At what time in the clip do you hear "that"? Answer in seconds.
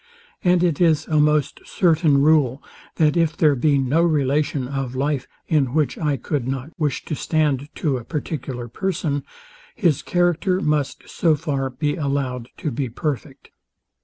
2.95-3.15